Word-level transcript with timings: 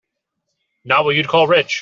Not 0.83 1.05
what 1.05 1.15
you'd 1.15 1.27
call 1.27 1.45
rich. 1.47 1.79